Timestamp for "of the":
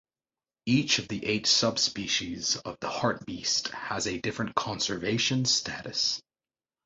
0.97-1.23, 2.55-2.89